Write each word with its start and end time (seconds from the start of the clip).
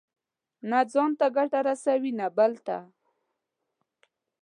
نه 0.69 0.79
ځان 0.91 1.11
ته 1.19 1.27
ګټه 1.35 1.59
رسوي، 1.67 2.11
نه 2.19 2.27
بل 2.37 2.53
ته. 2.65 2.77